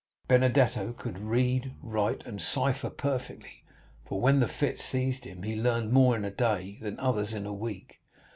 Benedetto 0.27 0.93
could 0.93 1.19
read, 1.19 1.75
write, 1.79 2.25
and 2.25 2.41
cipher 2.41 2.89
perfectly, 2.89 3.63
for 4.09 4.19
when 4.19 4.39
the 4.39 4.47
fit 4.47 4.79
seized 4.79 5.25
him, 5.25 5.43
he 5.43 5.55
learned 5.55 5.91
more 5.93 6.15
in 6.15 6.25
a 6.25 6.31
day 6.31 6.79
than 6.81 6.99
others 6.99 7.33
in 7.33 7.45
a 7.45 7.53
week. 7.53 7.99